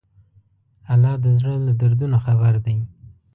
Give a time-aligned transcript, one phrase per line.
[0.93, 2.77] الله د زړه له دردونو خبر دی.